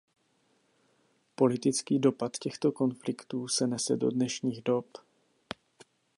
Politický 1.35 1.99
dopad 1.99 2.37
těchto 2.37 2.71
konfliktů 2.71 3.47
se 3.47 3.67
nese 3.67 3.95
do 3.95 4.11
dnešních 4.11 4.61
dob. 4.63 4.85